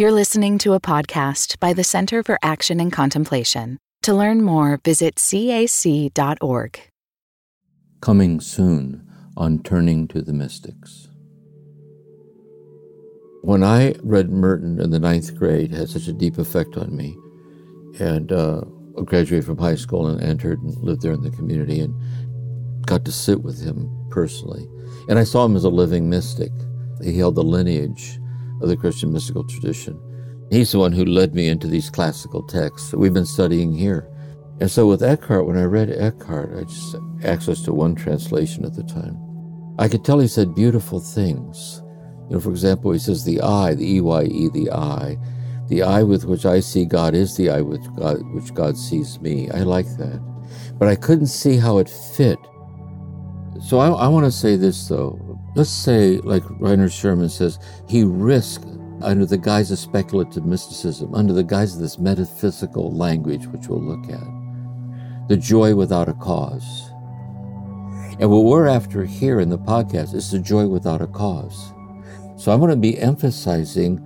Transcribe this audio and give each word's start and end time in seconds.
You're 0.00 0.12
listening 0.12 0.58
to 0.58 0.74
a 0.74 0.80
podcast 0.80 1.58
by 1.58 1.72
the 1.72 1.82
Center 1.82 2.22
for 2.22 2.38
Action 2.40 2.78
and 2.78 2.92
Contemplation. 2.92 3.78
To 4.02 4.14
learn 4.14 4.44
more, 4.44 4.78
visit 4.84 5.16
cac.org. 5.16 6.80
Coming 8.00 8.38
soon 8.38 9.04
on 9.36 9.60
Turning 9.64 10.06
to 10.06 10.22
the 10.22 10.32
Mystics. 10.32 11.08
When 13.42 13.64
I 13.64 13.96
read 14.04 14.30
Merton 14.30 14.80
in 14.80 14.90
the 14.90 15.00
ninth 15.00 15.36
grade, 15.36 15.72
it 15.72 15.76
had 15.76 15.88
such 15.88 16.06
a 16.06 16.12
deep 16.12 16.38
effect 16.38 16.76
on 16.76 16.96
me. 16.96 17.18
And 17.98 18.30
uh, 18.30 18.60
I 18.96 19.02
graduated 19.02 19.46
from 19.46 19.58
high 19.58 19.74
school 19.74 20.06
and 20.06 20.22
entered 20.22 20.62
and 20.62 20.76
lived 20.76 21.02
there 21.02 21.10
in 21.10 21.22
the 21.22 21.30
community 21.32 21.80
and 21.80 21.92
got 22.86 23.04
to 23.06 23.10
sit 23.10 23.42
with 23.42 23.60
him 23.60 23.90
personally. 24.10 24.64
And 25.08 25.18
I 25.18 25.24
saw 25.24 25.44
him 25.44 25.56
as 25.56 25.64
a 25.64 25.70
living 25.70 26.08
mystic. 26.08 26.52
He 27.02 27.18
held 27.18 27.34
the 27.34 27.42
lineage 27.42 28.20
of 28.60 28.68
the 28.68 28.76
Christian 28.76 29.12
mystical 29.12 29.44
tradition. 29.44 30.00
He's 30.50 30.72
the 30.72 30.78
one 30.78 30.92
who 30.92 31.04
led 31.04 31.34
me 31.34 31.48
into 31.48 31.66
these 31.66 31.90
classical 31.90 32.42
texts 32.42 32.90
that 32.90 32.98
we've 32.98 33.12
been 33.12 33.26
studying 33.26 33.72
here. 33.74 34.08
And 34.60 34.70
so 34.70 34.86
with 34.86 35.02
Eckhart, 35.02 35.46
when 35.46 35.58
I 35.58 35.64
read 35.64 35.90
Eckhart, 35.90 36.56
I 36.56 36.64
just 36.64 36.96
access 37.22 37.62
to 37.62 37.72
one 37.72 37.94
translation 37.94 38.64
at 38.64 38.74
the 38.74 38.82
time. 38.82 39.16
I 39.78 39.88
could 39.88 40.04
tell 40.04 40.18
he 40.18 40.26
said 40.26 40.54
beautiful 40.54 41.00
things. 41.00 41.82
You 42.28 42.36
know, 42.36 42.40
for 42.40 42.50
example, 42.50 42.92
he 42.92 42.98
says 42.98 43.24
the 43.24 43.40
eye, 43.40 43.74
the 43.74 43.94
E-Y-E, 43.96 44.48
the 44.52 44.70
eye. 44.72 45.16
The 45.68 45.82
eye 45.82 46.02
with 46.02 46.24
which 46.24 46.46
I 46.46 46.60
see 46.60 46.86
God 46.86 47.14
is 47.14 47.36
the 47.36 47.50
eye 47.50 47.60
with 47.60 47.84
God, 47.94 48.22
which 48.32 48.54
God 48.54 48.76
sees 48.76 49.20
me. 49.20 49.50
I 49.50 49.60
like 49.60 49.86
that. 49.98 50.20
But 50.78 50.88
I 50.88 50.96
couldn't 50.96 51.26
see 51.26 51.56
how 51.56 51.78
it 51.78 51.90
fit. 51.90 52.38
So 53.62 53.78
I, 53.78 53.88
I 53.90 54.08
want 54.08 54.24
to 54.24 54.32
say 54.32 54.56
this, 54.56 54.88
though. 54.88 55.18
Let's 55.54 55.70
say, 55.70 56.18
like 56.18 56.42
Reiner 56.44 56.86
Schürmann 56.86 57.30
says, 57.30 57.58
he 57.88 58.04
risked 58.04 58.66
under 59.00 59.26
the 59.26 59.38
guise 59.38 59.70
of 59.70 59.78
speculative 59.78 60.44
mysticism, 60.44 61.14
under 61.14 61.32
the 61.32 61.44
guise 61.44 61.74
of 61.74 61.80
this 61.80 61.98
metaphysical 61.98 62.94
language, 62.94 63.46
which 63.46 63.68
we'll 63.68 63.82
look 63.82 64.10
at, 64.10 65.28
the 65.28 65.36
joy 65.36 65.74
without 65.74 66.08
a 66.08 66.14
cause. 66.14 66.90
And 68.20 68.30
what 68.30 68.44
we're 68.44 68.66
after 68.66 69.04
here 69.04 69.40
in 69.40 69.48
the 69.48 69.58
podcast 69.58 70.14
is 70.14 70.30
the 70.30 70.40
joy 70.40 70.66
without 70.66 71.00
a 71.00 71.06
cause. 71.06 71.72
So 72.36 72.52
I'm 72.52 72.60
going 72.60 72.70
to 72.70 72.76
be 72.76 72.98
emphasizing 72.98 74.04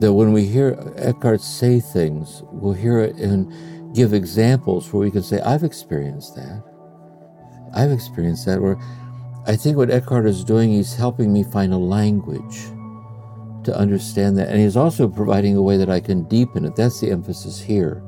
that 0.00 0.12
when 0.12 0.32
we 0.32 0.46
hear 0.46 0.78
Eckhart 0.96 1.40
say 1.40 1.80
things, 1.80 2.42
we'll 2.50 2.72
hear 2.72 3.00
it 3.00 3.16
and 3.16 3.94
give 3.94 4.12
examples 4.12 4.92
where 4.92 5.02
we 5.02 5.10
can 5.10 5.22
say, 5.22 5.40
I've 5.40 5.62
experienced 5.62 6.34
that. 6.36 6.62
I've 7.74 7.92
experienced 7.92 8.46
that. 8.46 8.60
Where 8.60 8.76
I 9.46 9.56
think 9.56 9.76
what 9.76 9.90
Eckhart 9.90 10.26
is 10.26 10.42
doing, 10.42 10.70
he's 10.70 10.94
helping 10.94 11.32
me 11.32 11.42
find 11.42 11.74
a 11.74 11.78
language 11.78 12.64
to 13.64 13.76
understand 13.76 14.38
that. 14.38 14.48
And 14.48 14.58
he's 14.58 14.76
also 14.76 15.08
providing 15.08 15.56
a 15.56 15.62
way 15.62 15.76
that 15.76 15.90
I 15.90 16.00
can 16.00 16.24
deepen 16.24 16.64
it. 16.64 16.76
That's 16.76 17.00
the 17.00 17.10
emphasis 17.10 17.60
here. 17.60 18.02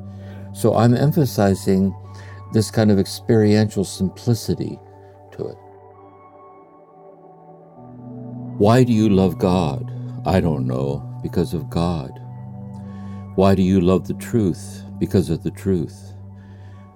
So 0.54 0.74
I'm 0.74 0.94
emphasizing 0.94 1.94
this 2.52 2.70
kind 2.70 2.90
of 2.90 2.98
experiential 2.98 3.84
simplicity 3.84 4.78
to 5.32 5.48
it. 5.48 5.58
Why 8.58 8.84
do 8.84 8.92
you 8.94 9.10
love 9.10 9.38
God? 9.38 9.92
I 10.24 10.40
don't 10.40 10.66
know, 10.66 11.20
because 11.22 11.52
of 11.52 11.68
God. 11.68 12.10
Why 13.34 13.54
do 13.54 13.62
you 13.62 13.82
love 13.82 14.08
the 14.08 14.14
truth? 14.14 14.82
Because 14.98 15.28
of 15.28 15.42
the 15.42 15.50
truth. 15.50 16.14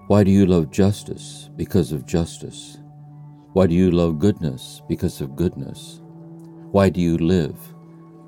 Why 0.06 0.24
do 0.24 0.30
you 0.30 0.46
love 0.46 0.70
justice? 0.70 1.50
Because 1.56 1.92
of 1.92 2.06
justice. 2.06 2.78
Why 3.52 3.66
do 3.66 3.74
you 3.74 3.90
love 3.90 4.20
goodness? 4.20 4.80
Because 4.88 5.20
of 5.20 5.34
goodness. 5.34 6.00
Why 6.70 6.88
do 6.88 7.00
you 7.00 7.18
live? 7.18 7.56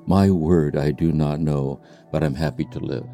My 0.05 0.29
word 0.29 0.75
I 0.75 0.91
do 0.91 1.13
not 1.13 1.39
know, 1.39 1.81
but 2.11 2.23
I'm 2.23 2.35
happy 2.35 2.65
to 2.65 2.79
live. 2.79 3.07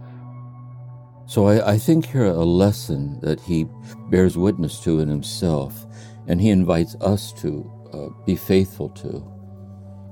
So 1.27 1.45
I, 1.45 1.73
I, 1.73 1.77
think 1.77 2.07
here 2.07 2.25
a 2.25 2.43
lesson 2.43 3.19
that 3.21 3.39
he 3.39 3.67
bears 4.09 4.35
witness 4.35 4.79
to 4.79 4.99
in 4.99 5.07
himself, 5.07 5.85
and 6.25 6.41
he 6.41 6.49
invites 6.49 6.95
us 6.95 7.31
to 7.33 7.71
uh, 7.93 8.23
be 8.25 8.35
faithful 8.35 8.89
to, 8.89 9.23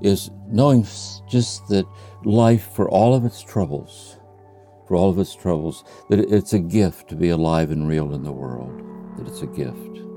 is 0.00 0.30
knowing 0.46 0.86
just 1.28 1.66
that 1.66 1.84
life, 2.24 2.70
for 2.76 2.88
all 2.88 3.12
of 3.12 3.24
its 3.24 3.42
troubles, 3.42 4.18
for 4.86 4.94
all 4.94 5.10
of 5.10 5.18
its 5.18 5.34
troubles, 5.34 5.82
that 6.10 6.20
it's 6.20 6.52
a 6.52 6.60
gift 6.60 7.08
to 7.08 7.16
be 7.16 7.30
alive 7.30 7.72
and 7.72 7.88
real 7.88 8.14
in 8.14 8.22
the 8.22 8.30
world, 8.30 8.80
that 9.16 9.26
it's 9.26 9.42
a 9.42 9.46
gift. 9.48 10.07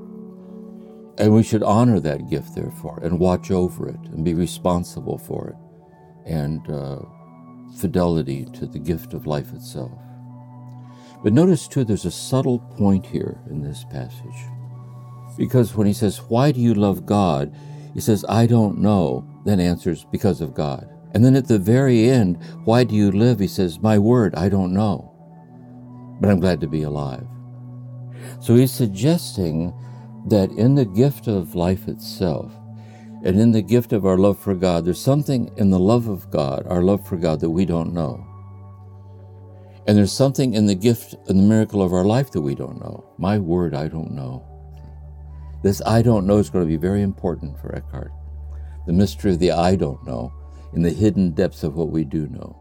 And 1.18 1.34
we 1.34 1.44
should 1.44 1.64
honor 1.64 2.00
that 2.00 2.30
gift, 2.30 2.56
therefore, 2.56 3.00
and 3.04 3.20
watch 3.20 3.52
over 3.52 3.88
it 3.88 4.00
and 4.12 4.26
be 4.26 4.34
responsible 4.34 5.18
for 5.18 5.50
it 5.50 5.56
and 6.26 6.70
uh, 6.70 7.00
fidelity 7.78 8.46
to 8.54 8.66
the 8.66 8.80
gift 8.80 9.14
of 9.14 9.28
life 9.28 9.54
itself. 9.54 9.92
But 11.24 11.34
notice 11.34 11.68
too, 11.68 11.84
there's 11.84 12.06
a 12.06 12.12
subtle 12.12 12.60
point 12.60 13.06
here 13.06 13.40
in 13.50 13.62
this 13.62 13.86
passage. 13.92 14.46
Because 15.38 15.76
when 15.76 15.88
he 15.88 15.94
says, 15.94 16.22
Why 16.28 16.52
do 16.52 16.60
you 16.60 16.74
love 16.74 17.06
God? 17.06 17.56
He 17.94 18.02
says, 18.02 18.26
I 18.28 18.48
don't 18.48 18.80
know, 18.80 19.28
then 19.46 19.60
answers, 19.60 20.06
Because 20.12 20.42
of 20.42 20.54
God. 20.54 20.90
And 21.14 21.24
then 21.24 21.36
at 21.36 21.48
the 21.48 21.60
very 21.60 22.10
end, 22.10 22.38
Why 22.64 22.84
do 22.84 22.96
you 22.96 23.12
live? 23.12 23.40
He 23.40 23.48
says, 23.48 23.80
My 23.80 23.98
word, 23.98 24.34
I 24.36 24.50
don't 24.50 24.74
know. 24.74 25.08
But 26.20 26.30
I'm 26.30 26.40
glad 26.40 26.62
to 26.62 26.68
be 26.68 26.84
alive. 26.84 27.28
So 28.40 28.56
he's 28.56 28.72
suggesting 28.72 29.74
that 30.28 30.52
in 30.52 30.76
the 30.76 30.86
gift 30.86 31.28
of 31.28 31.56
life 31.56 31.88
itself, 31.88 32.52
and 33.24 33.40
in 33.40 33.52
the 33.52 33.62
gift 33.62 33.94
of 33.94 34.06
our 34.06 34.18
love 34.18 34.40
for 34.40 34.56
God, 34.56 34.86
there's 34.86 35.02
something 35.02 35.52
in 35.58 35.70
the 35.70 35.80
love 35.80 36.08
of 36.08 36.30
God, 36.32 36.66
our 36.68 36.82
love 36.82 37.06
for 37.08 37.18
God, 37.18 37.40
that 37.40 37.50
we 37.50 37.66
don't 37.66 37.94
know. 37.94 38.26
And 39.88 39.98
there's 39.98 40.12
something 40.12 40.54
in 40.54 40.68
the 40.68 40.76
gift 40.76 41.16
and 41.28 41.40
the 41.40 41.44
miracle 41.44 41.82
of 41.82 41.94
our 41.94 42.06
life 42.06 42.32
that 42.32 42.42
we 42.42 42.56
don't 42.56 42.80
know. 42.80 43.04
My 43.18 43.38
word, 43.40 43.74
I 43.74 43.88
don't 43.88 44.12
know. 44.12 44.46
This 45.64 45.82
I 45.86 46.02
don't 46.02 46.26
know 46.26 46.38
is 46.38 46.50
going 46.50 46.66
to 46.66 46.70
be 46.70 46.78
very 46.78 47.02
important 47.02 47.60
for 47.60 47.76
Eckhart. 47.76 48.12
The 48.88 48.94
mystery 48.94 49.32
of 49.32 49.40
the 49.40 49.52
I 49.52 49.76
don't 49.76 50.04
know 50.06 50.34
in 50.74 50.82
the 50.82 50.92
hidden 50.92 51.32
depths 51.32 51.64
of 51.64 51.76
what 51.76 51.90
we 51.90 52.04
do 52.04 52.28
know. 52.28 52.61